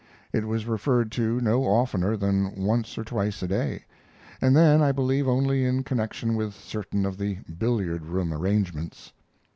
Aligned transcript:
It 0.33 0.47
was 0.47 0.65
referred 0.65 1.11
to 1.11 1.39
no 1.41 1.63
oftener 1.63 2.17
than 2.17 2.53
once 2.55 2.97
or 2.97 3.03
twice 3.03 3.43
a 3.43 3.47
day, 3.47 3.83
and 4.41 4.55
then 4.55 4.81
I 4.81 4.91
believe 4.91 5.27
only 5.27 5.63
in 5.63 5.83
connection 5.83 6.33
with 6.33 6.55
certain 6.55 7.05
of 7.05 7.19
the 7.19 7.35
billiard 7.59 8.07
room 8.07 8.33
arrangements. 8.33 9.13